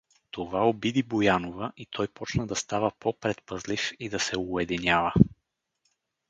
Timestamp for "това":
0.31-0.67